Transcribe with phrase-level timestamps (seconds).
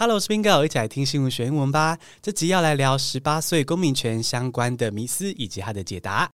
[0.00, 1.98] Hello，我是 Bingo，一起来听新闻学英文吧。
[2.22, 6.30] 这集要来聊十八岁公民权相关的迷思以及它的解答。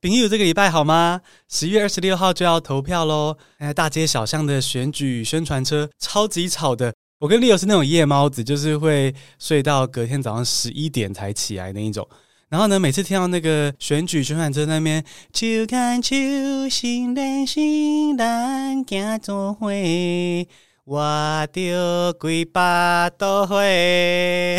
[0.00, 1.20] 朋友，这个礼拜好吗？
[1.48, 3.36] 十一月二十六号就要投票喽！
[3.58, 6.94] 哎，大街小巷的选举宣传车超级吵的。
[7.18, 12.08] 我跟 Leo 是那种夜猫子，就是会睡到隔天早上十一点才起来那一种。
[12.48, 16.14] 然后呢，每次听到那个选举宣传车那边，就看秋
[16.70, 19.66] 心连心难行做伙。
[20.90, 24.58] 我丢鬼巴都会，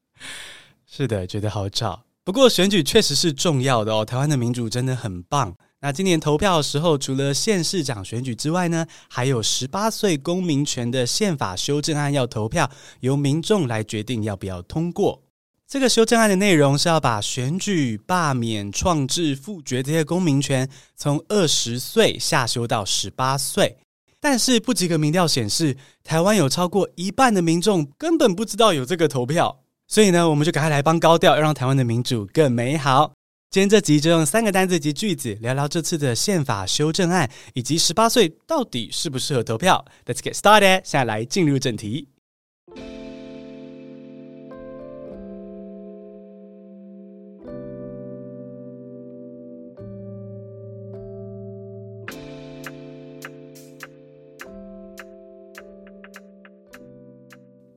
[0.88, 2.02] 是的，觉得好吵。
[2.24, 5.54] 不过选举确实是重要的哦，台湾的民主真的很棒。
[5.80, 12.70] 那今年投票的时候，除了县市长选举之外呢，还有十八岁公民权的宪法修正案要投票，
[13.00, 15.22] 由民众来决定要不要通过。
[15.68, 23.76] 这个修正案的内容是要把选举、罢免、创制、复决这些公民权从二十岁下修到十八岁。
[24.20, 33.12] 但是不及格民调显示，台湾有超过一半的民众根本不知道有这个投票，所以呢，我们就赶快来帮高调，让台湾的民主更美好。
[33.50, 39.84] 今天这集就用三个单字及句子聊聊这次的宪法修正案，以及十八岁到底适不适合投票。
[40.06, 42.08] Let's get started，现在来进入正题。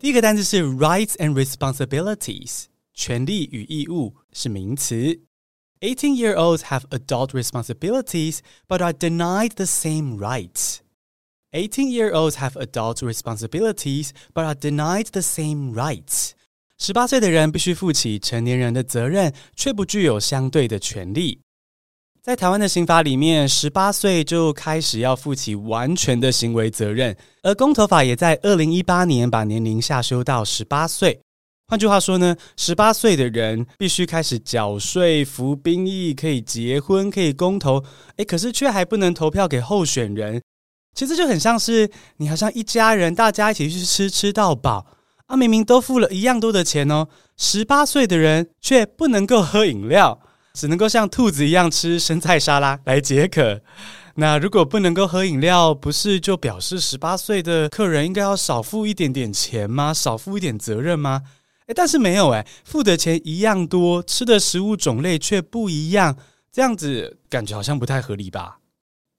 [0.03, 5.21] 第一个单词是 rights and responsibilities，权利与义务是名词。
[5.81, 10.79] Eighteen-year-olds have adult responsibilities, but are denied the same rights.
[11.53, 16.33] Eighteen-year-olds have adult responsibilities, but are denied the same rights.
[16.79, 21.41] 十八岁的人必须负起成年人的责任，却不具有相对的权利。
[22.24, 31.20] 在台湾的刑法里面，十八岁就开始要负起完全的行为责任，而公投法也在二零一八年把年龄下修到十八岁。
[31.68, 37.84] 换句话说呢，十八岁的人必须开始缴税、服兵役、可以结婚、可以公投，
[38.16, 40.42] 诶，可是却还不能投票给候选人。
[40.96, 44.86] 其实就很像是你好像一家人，大家一起去吃，吃到饱
[45.26, 50.22] 啊，明明都付了一样多的钱哦，十八岁的人却不能够喝饮料。
[50.54, 53.62] 只能够像兔子一样吃生菜沙拉来解渴。
[54.16, 59.92] 那如果不能够喝饮料，不是就表示十八岁的客人应该要少付一点点钱吗？
[59.92, 61.24] 少付一点责任吗？
[61.66, 66.16] 诶，但是没有诶，付的钱一样多，吃的食物种类却不一样，
[66.52, 68.60] 这样子感觉好像不太合理吧？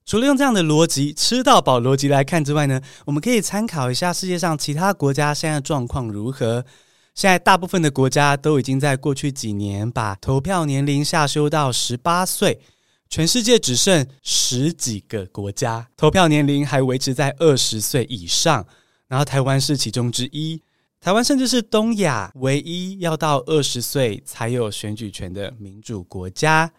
[0.07, 6.65] 除了用这样的逻辑吃到饱逻辑来看之外呢，我们可以参考一下世界上其他国家现在状况如何。
[7.15, 12.61] 现在大部分的国家都已经在过去几年把投票年龄下修到十八岁，
[13.09, 18.67] 全世界只剩十几个国家投票年龄还维持在二十岁以上，
[19.07, 20.61] 然后台湾是其中之一。
[21.01, 26.73] 台湾甚至是东亚唯一要到二十岁才有选举权的民主国家。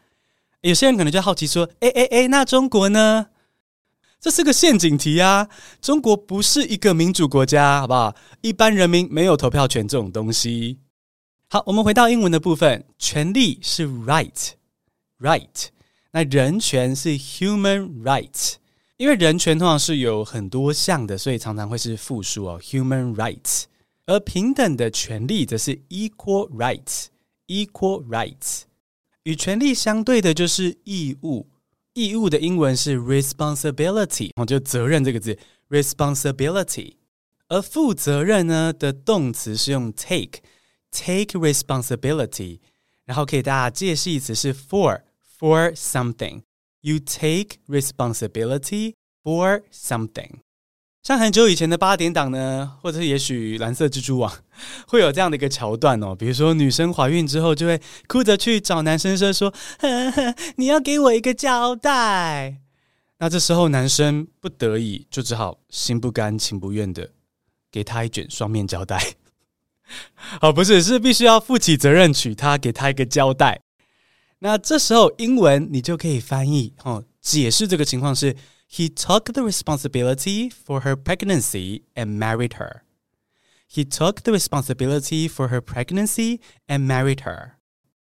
[0.62, 3.28] 有些人可能就好奇说：“哎哎哎，那中国呢？”
[4.26, 5.48] 这是个陷阱题啊！
[5.80, 8.16] 中国不是一个民主国家，好不好？
[8.42, 10.80] 一般人民没有投票权这种东西。
[11.48, 15.68] 好，我们回到英文的部分，权利是 right，right，
[16.12, 18.54] 那人权是 human rights。
[18.98, 23.66] 因为人权通常是有很多项的，所以常常会是复数哦，human rights。
[24.08, 28.62] 而平等的权利则是 equal rights，equal rights。
[29.22, 31.46] 与权利相对的就是义务。
[31.96, 35.40] 义务的英文是 responsibility，哦，就责任这个字
[35.70, 36.98] responsibility。
[37.48, 42.60] 而负责任呢的动词是用 take，take responsibility。
[43.06, 46.42] 然后给大家介系词是 for，for something。
[46.82, 50.45] You take responsibility for something。
[51.06, 54.40] 像很久以前的八点档呢，或者是也许蓝色蜘蛛网，
[54.88, 56.16] 会有这样的一个桥段哦。
[56.16, 62.58] 比如说女生怀孕之后，就会哭着去找男生说：“说呵呵，你要给我一个交代。”
[63.22, 67.12] 那这时候男生不得已就只好心不甘情不愿的
[67.72, 69.00] 给他一卷双面胶带。
[70.42, 73.62] 哦，不是，是必须要负起责任娶她，给她一个交代。
[74.40, 78.36] 那这时候英文你就可以翻译哦，解释这个情况是。
[78.75, 82.83] He took the responsibility for her pregnancy and married her.
[83.69, 87.53] He took the responsibility for her pregnancy and married her.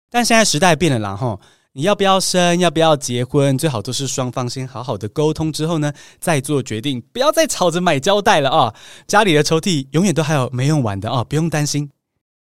[0.09, 1.39] 但现在时代变了啦，吼！
[1.73, 8.75] 你要不要生，要不要结婚，最好都是双方先好好的沟通之后呢，再做决定，不要再吵着买胶带了啊！
[9.05, 11.91] 家里的抽屉永远都还有没用完的啊，不用担心。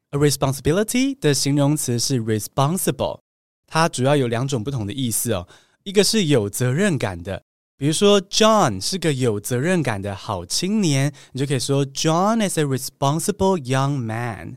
[0.09, 3.21] A responsibility 的形容词是 responsible，
[3.65, 5.47] 它主要有两种不同的意思哦，
[5.83, 7.43] 一个是有责任感的。
[7.78, 14.56] 比如说，John 是个有责任感的好青年，你就可以说 John is a responsible young man.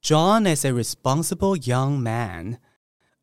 [0.00, 2.58] John is a responsible young man.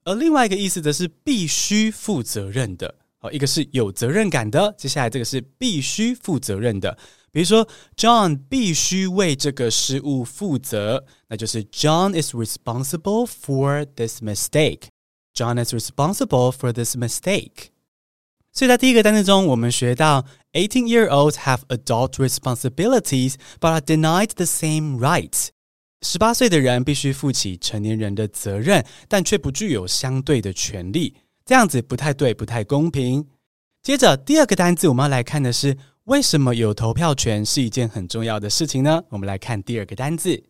[0.03, 2.95] 而另外一个意思则是必须负责任的。
[3.17, 6.97] 好，一个是有责任感的，接下来这个是必须负责任的。
[7.31, 7.65] 比如说
[7.95, 14.87] ，John 必须为这个失误负责，那就是 John is responsible for this mistake.
[15.33, 17.69] John is responsible for this mistake.
[18.51, 25.49] 所以在第一个单词中，我们学到 eighteen-year-olds have adult responsibilities but are denied the same rights。
[26.01, 31.15] 十八岁的人必须负起成年人的责任，但却不具有相对的权利。
[31.45, 33.27] 这样子不太对，不太公平。
[33.83, 39.03] 接着第二个单词，我们要来看的是为什么有投票权是一件很重要的事情呢？
[39.09, 40.43] 我们来看第二个单词。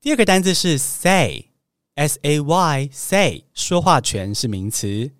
[0.00, 2.24] 第二个单词是 say，S-A-Y，say，
[3.54, 5.12] 说话权是名词。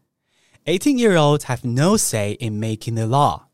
[0.64, 3.48] Eighteen-year-olds have no say in making the law.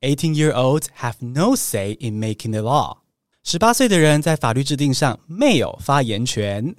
[0.00, 2.98] Eighteen-year-olds have no say in making the law.
[3.44, 6.74] 十八岁的人在法律制定上没有发言权。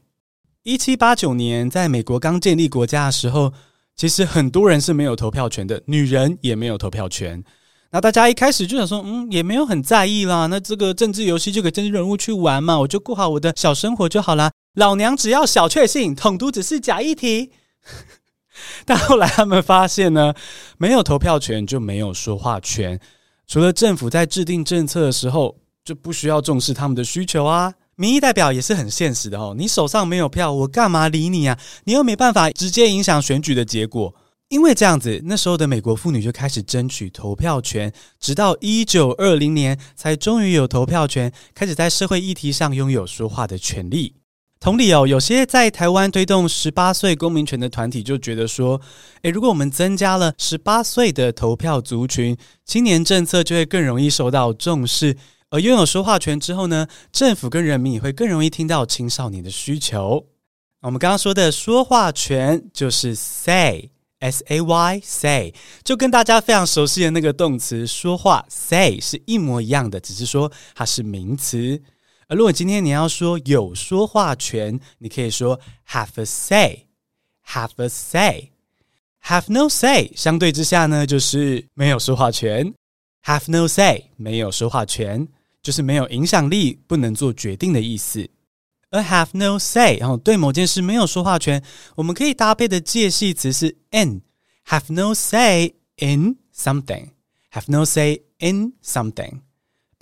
[0.63, 3.54] 一七八九年，在美国刚建立国家的时候，
[3.95, 7.44] 其实很多人是没有投票权的，女人也没有投票权。
[7.92, 10.48] 那大家一开始就想说，嗯，也没有很在意啦。
[10.48, 14.51] 那这个政治游戏就给政治人物去玩嘛，我就过好我的小生活就好啦。
[14.75, 17.51] 老娘只要小确幸，统独只是假议题。
[18.85, 20.33] 但后来他们发现呢，
[20.77, 23.00] 没有投票权就没有说话权。
[23.47, 27.73] 除了政府在制定政策的时候，就不需要重视他们的需求啊。
[27.95, 31.59] 民意代表也是很现实的哦，你手上没有票，我干嘛理你啊？
[31.83, 34.15] 你又没办法直接影响选举的结果。
[34.50, 44.15] 因为这样子，那时候的美国妇女就开始争取投票权，直到一九二零年才终于有投票权，开始在社会议题上拥有说话的权利。
[44.63, 48.80] 同理哦，有些在台湾推动十八岁公民权的团体就觉得说，
[49.24, 55.18] 诶，如果我们增加了十八岁的投票族群，青年政策就会更容易受到重视。
[55.50, 60.27] 而拥有说话权之后呢，政府跟人民也会更容易听到青少年的需求。
[60.83, 71.81] 我们刚刚说的说话权就是 say，S A Y say，就跟大家非常熟悉的那个动词说话 say 是一模一样的，只是说它是名词。
[72.27, 80.11] 而如果今天你要说有说话权，你可以说 have a say，have a say，have no say。
[80.15, 82.73] 相对之下呢，就是没有说话权。
[83.25, 85.27] have no say，没有说话权，
[85.61, 88.29] 就是没有影响力，不能做决定的意思。
[88.89, 91.63] 而 have no say，然后对某件事没有说话权，
[91.95, 99.39] 我们可以搭配的介系词是 in，have no say in something，have no say in something。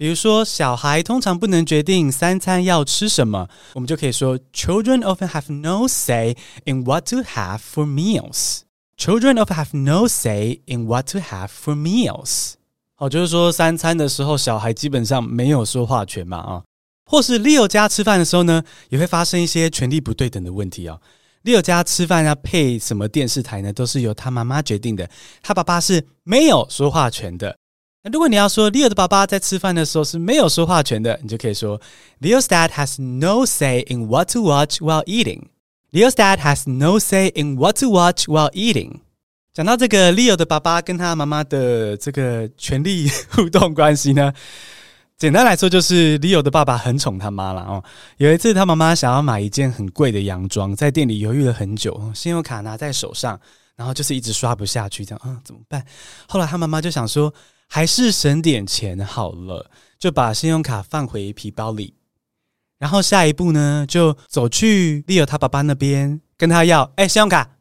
[0.01, 8.62] 比如说，小孩通常不能决定三餐要吃什么，我们就可以说：Children often have no say in what to have for meals.
[8.98, 12.53] Children often have no say in what to have for meals.
[12.95, 16.63] 好，就是说三餐的时候，小孩基本上没有说话权嘛啊。
[17.06, 21.00] 或是 Leo 家吃饭的时候呢，也会发生一些权力不对等的问题哦。
[21.44, 23.71] Leo 家吃饭要配什么电视台呢？
[23.71, 25.07] 都是由他妈妈决定的，
[25.44, 27.56] 他爸爸是没有说话权的。
[28.03, 31.80] 那如果你要说 Leo 的爸爸在吃饭的时候是没有说话权的，你就可以说
[32.19, 35.44] Leo's dad has no say in what to watch while eating.
[35.92, 39.01] Leo's dad has no say in what to watch while eating.
[39.53, 44.33] 讲到这个 Leo 的爸爸跟他妈妈的这个权力互动关系呢，
[45.15, 47.83] 简单来说就是 Leo 的爸爸很宠他妈了哦。
[48.18, 53.40] 有一次他妈妈想要买一件很贵的洋装，在店里犹豫了很久，信用卡拿在手上，
[53.76, 55.85] 然后就是一直刷不下去，这样嗯怎么办？
[56.28, 57.31] 后来他妈妈就想说。
[57.73, 61.94] 还是省点钱好了，就把信用卡放回皮包里。
[62.78, 67.51] 然后下一步呢，就走去 Leo 他爸爸那边，跟他要哎信用卡。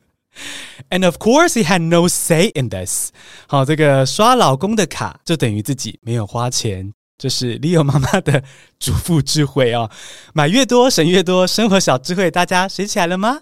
[0.90, 3.12] And of course, he had no say in this。
[3.46, 8.44] 好，这个刷老公的卡就等于自己没有花钱，这是 Leo 妈妈的
[8.78, 9.90] 主妇智慧哦。
[10.34, 13.40] 买越多省越多，生活小智慧，大家学起来了吗？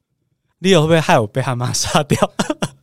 [0.62, 2.32] Leo 会不会害我被他妈杀掉？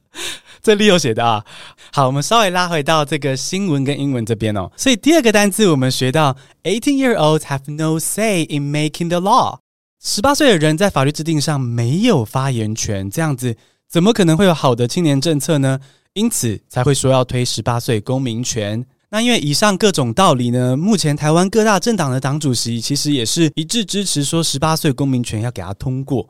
[0.67, 1.45] 这里有写的啊，
[1.93, 4.69] 好，我们稍微拉回到这个新闻跟英文这边哦。
[4.75, 9.59] 所以第二个单字我们学到，eighteen-year-olds have no say in making the law。
[10.03, 13.55] 十八岁的人在法律制定上没有发言权，这样子
[13.87, 15.79] 怎么可能会有好的青年政策呢？
[16.11, 18.85] 因此才会说要推十八岁公民权。
[19.07, 26.27] 那因为以上各种道理呢，目前台湾各大政党的党主席其实也是一致支持说十八岁公民权要给他通过。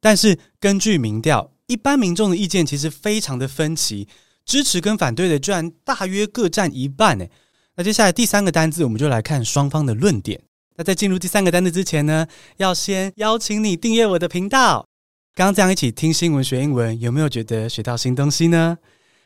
[0.00, 4.08] 但是根据民调，一般民众的意见其实非常的分歧，
[4.44, 7.30] 支持跟反对的居然大约各占一半诶。
[7.76, 10.40] 那接下来第三个单字，我们就来看双方的论点。
[10.76, 14.86] 那在进入第三个单字之前呢，要先邀请你订阅我的频道。
[15.34, 18.78] 刚刚这样一起听新闻学英文，有没有觉得学到新东西呢？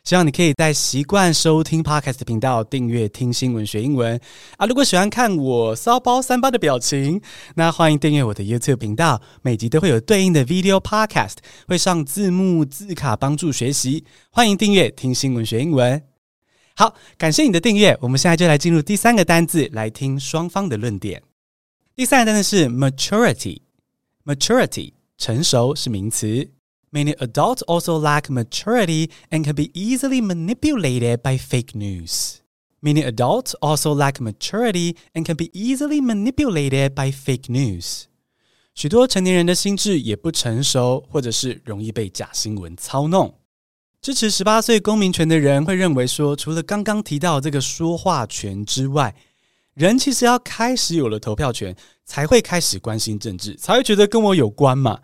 [0.05, 4.21] 希望你可以在习惯收听 Podcast 频道订阅听新闻学英文
[4.57, 4.67] 啊！
[4.67, 7.23] 如果喜欢看我骚包三八的表情，
[7.55, 11.37] 那欢迎订阅我的 YouTube 频道，每集都会有对应的 Video Podcast，
[11.69, 14.05] 会上字幕字卡帮助学习。
[14.31, 16.03] 欢迎订阅听新闻学英文。
[16.75, 21.23] 好，感谢你的订阅，我们现在就来进入第三个单字，来听双方的论点。
[21.95, 26.51] 第三个单字是 maturity，maturity 成熟是名词。
[26.92, 32.38] Many adults also lack maturity and can be easily manipulated by fake news.
[32.82, 38.04] Many adults also lack maturity and can be easily manipulated by fake news.
[38.74, 43.34] 许多成年人的心智也不成熟，或者是容易被假新闻操弄。
[44.00, 49.16] 支持十八岁公民权的人会认为说，除了刚刚提到这个说话权之外，
[49.74, 51.76] 人其实要开始有了投票权，
[52.06, 55.02] 才会开始关心政治，才会觉得跟我有关嘛。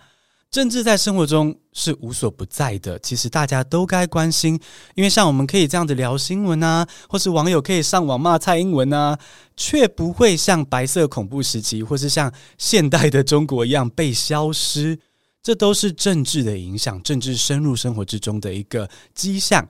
[0.50, 4.58] 政治在生活中是无所不在的，其实大家都该关心，
[4.94, 9.18] 因为像我们可以这样子聊新闻啊，或是网友可以上网骂蔡英文啊，
[9.58, 14.98] 却不会像白色恐怖时期或是像现代的中国一样被消失，
[15.42, 19.68] 这都是政治的影响，政治深入生活之中的一个迹象。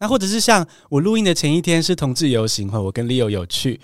[0.00, 3.78] 那或者是像我录音的前一天是同志游行，或我跟 Leo 有去。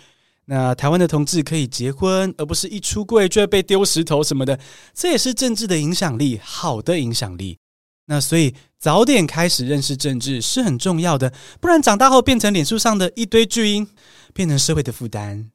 [0.46, 4.58] 那台湾的同志可以结婚，而不是一出柜就会被丢石头什么的，
[4.92, 7.58] 这也是政治的影响力，好的影响力。
[8.06, 13.88] 那所以早点开始认识政治是很重要的，不然长大后变成脸书上的一堆巨婴，
[14.34, 15.50] 变成社会的负担。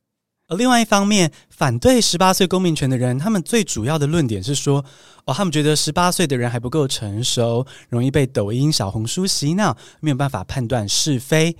[0.48, 4.84] 而另外一方面，反对十八岁公民权的人，他们最主要的论点是说，
[5.26, 11.56] 哦，他们觉得十八岁的人还不够成熟，容易被抖音、小红书洗脑，没有办法判断是非。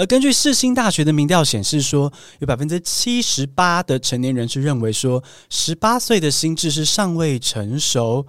[0.00, 8.26] 而根据世新大学的民调显示说，有百分之七十八的成年人是认为说，十八岁的心智是尚未成熟。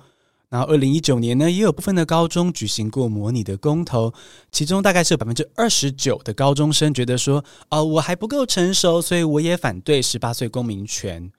[0.49, 4.13] 然后，二零一九年呢，也有部分的高中举行过模拟的公投，
[4.51, 11.31] 其中大概是有百分之二十九的高中生觉得说，哦，我还不够成熟，所以我也反对十八岁公民权。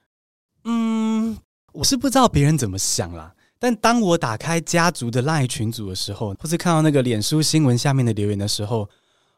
[0.63, 1.37] 嗯，
[1.73, 8.89] 我是不知道别人怎么想啦，但当我打开家族的 LINE 群组的时候，或是看到那个脸书新闻下面的留言的时候，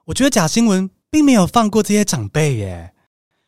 [0.05, 2.93] 我觉得假新闻并没有放过这些长辈耶。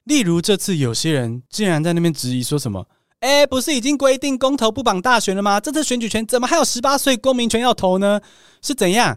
[0.06, 2.88] 例如这次有些人竟然在那边质疑说什么
[3.20, 5.60] ：“哎，不是已经规定公投不绑大选了吗？
[5.60, 8.22] 这次选举权怎么还有十八岁公民权要投呢？
[8.62, 9.08] 是怎样？”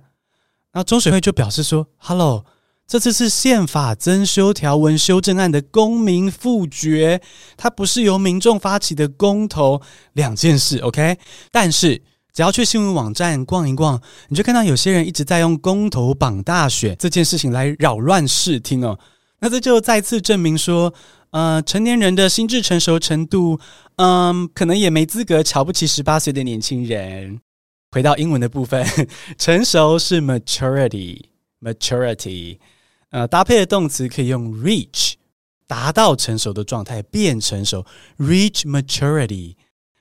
[0.73, 2.45] 然后中选会就表示说：“Hello，
[2.87, 7.23] 这次是宪法增修条文修正案的公民复决，
[7.57, 9.81] 它不是由民众发起的公投，
[10.13, 10.79] 两件事。
[10.79, 11.19] ”OK，
[11.51, 12.03] 但是。
[12.41, 18.99] 只要去新闻网站逛一逛，你就看到有些人一直在用公投绑大选这件事情来扰乱视听哦。
[19.41, 20.95] 那这就再次证明说，
[21.33, 23.61] 呃，成年人的心智成熟程度，
[23.97, 27.43] 嗯、可能也没资格瞧不起十八岁的年轻人。
[27.91, 28.87] 回到英文的部分，
[29.37, 32.57] 成熟是 maturity，maturity，
[33.11, 35.13] 呃，搭配的动词可以用 reach，
[35.67, 37.85] 达到成熟的状态，变成熟
[38.17, 39.57] ，reach maturity。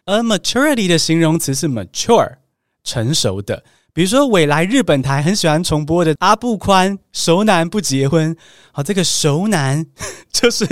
[0.09, 2.37] 而 maturity 的形容词是 mature，
[2.83, 3.63] 成熟的。
[3.93, 8.35] 比如说，未来日本台很喜欢重播的阿部宽熟男不结婚，
[8.71, 9.85] 好，这个熟男
[10.33, 10.65] 就是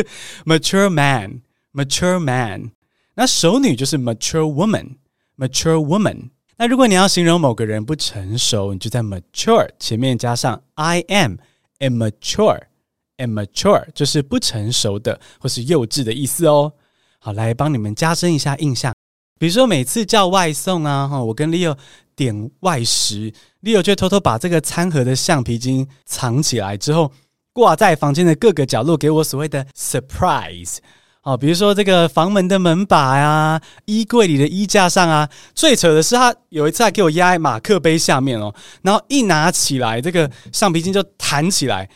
[0.43, 2.71] mature man，mature man。
[3.13, 6.31] 那熟女就是 mature woman，mature woman。
[6.57, 11.35] 那如果你要形容某个人不成熟，你就在 mature 前面加上 I am
[11.79, 16.73] immature，immature 就是不成熟的或是幼稚的意思哦。
[17.19, 18.96] 好，来帮你们加深一下印象。
[19.37, 21.75] 比如说，每次叫外送啊，哈，我跟 Leo
[22.15, 27.11] 点外食，Leo 就偷偷把这个餐盒的橡皮筋藏起来，之后
[27.53, 30.77] 挂在房间的各个角落，给我所谓的 surprise。
[31.21, 35.29] 好，比如说这个房门的门把呀，衣柜里的衣架上啊。
[35.53, 41.89] 最扯的是，他有一次还给我压在马克杯下面哦，然后一拿起来，这个橡皮筋就弹起来。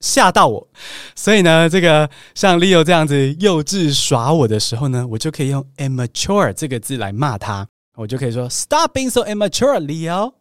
[0.00, 0.68] 吓到我，
[1.16, 10.34] 所以呢，这个像 Leo 这样子幼稚耍我的时候呢，我就可以用 immature 这个字来骂他，我就可以说 Stop being so immature, Leo。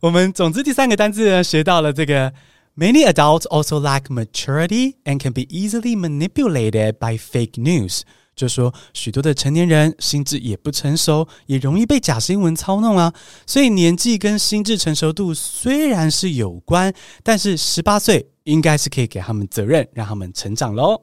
[0.00, 2.32] 我们总之第三个单字呢，学到了这个
[2.76, 8.02] Many adults also lack maturity and can be easily manipulated by fake news。
[8.36, 13.12] 就说许多的成年人心智也不成熟，也容易被假新闻操弄啊。
[13.46, 21.02] 所以年纪跟心智成熟度虽然是有关，但是十八岁应该是可以给他们责任，让他们成长喽。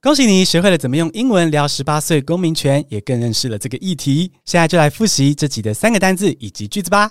[0.00, 4.32] 恭喜你学会了怎么用英文聊十八岁公民权，也更认识了这个议题。
[4.46, 7.10] 现在就来复习这集的三个单字以及句子吧。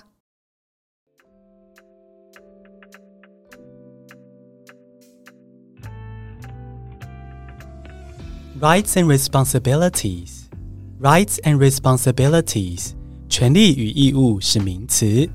[8.59, 10.43] Rights and responsibilities.
[10.99, 12.91] Rights and responsibilities.
[13.27, 15.27] 权利与义务是名词。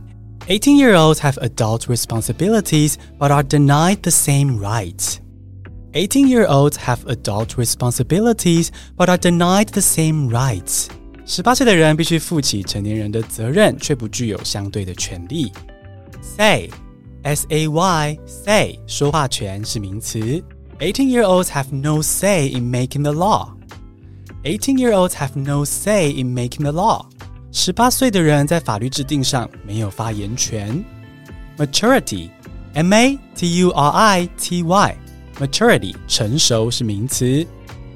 [0.47, 5.19] 18-year-olds have adult responsibilities but are denied the same rights.
[5.93, 10.87] 18-year-olds have adult responsibilities but are denied the same rights.
[11.27, 15.53] 十八岁的人必须负起成年人的责任，却不具有相对的权利。
[16.23, 16.71] Say,
[17.23, 20.43] S-A-Y, say，说话权是名词。
[20.79, 23.55] 18-year-olds have no say in making the law.
[24.45, 27.07] 18-year-olds have no say in making the law.
[27.53, 30.85] 十八岁的人在法律制定上没有发言权。
[31.59, 32.31] Maturity,
[32.75, 33.27] M-A-T-U-R-I-T-Y,
[35.39, 37.47] maturity 成熟是名词。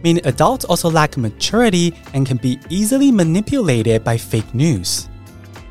[0.03, 5.07] Meaning adults also lack maturity and can be easily manipulated by fake news.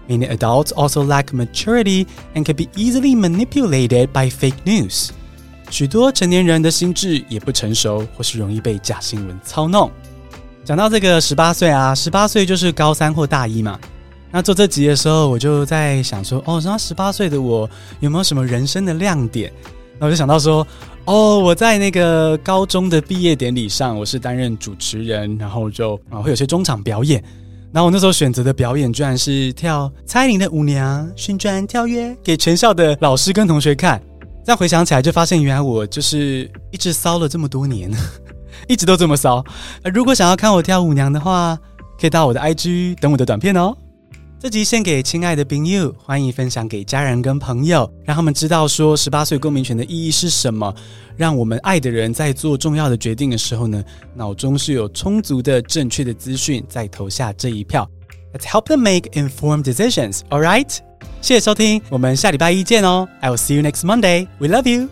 [0.08, 5.12] Meaning adults also lack maturity and can be easily manipulated by fake news.
[5.71, 9.91] 许多成年人的心智也不成熟，或是容易被假新闻操弄。
[10.65, 13.79] 讲到这个十八岁啊，十八岁就是高三或大一嘛。
[14.31, 17.69] 那做这集的时候，我就在想说，哦，那十八岁的我
[18.01, 19.53] 有没有什么人生的亮点？
[19.99, 20.67] 那我就想到说，
[21.07, 27.23] 哦，我在那个高中的毕业典礼上，我是担任主持人，然后就啊会有些中场表演。
[27.73, 34.01] 然后我那时候选择的表演，居然是跳蔡依林的《舞娘》，旋转跳跃给全校的老师跟同学看。
[34.49, 37.93] 再回想起来，就发现原来我就是一直骚了这么多年。
[38.67, 39.45] 一直都这么骚。
[39.93, 41.55] 如果想要看我跳舞娘的话，
[42.01, 43.77] 可以到我的 IG 等我的短片哦。
[44.41, 50.75] 这集献给亲爱的朋友，欢迎分享给家人跟朋友，让他们知道说十八岁公民权的意义是什么，
[51.15, 57.87] 让我们爱的人在做重要的决定的时候呢，脑中是有充足的正确的资讯，再投下这一票。
[58.33, 60.21] Let's help them make informed decisions.
[60.31, 60.79] All right？
[61.22, 63.08] 谢谢收听，我们下礼拜一见哦。
[63.22, 64.28] I will see you next Monday.
[64.40, 64.90] We love you.